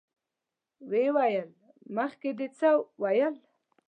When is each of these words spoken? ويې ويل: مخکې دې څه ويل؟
ويې 0.89 1.09
ويل: 1.15 1.49
مخکې 1.95 2.29
دې 2.37 2.47
څه 2.57 2.69
ويل؟ 3.01 3.35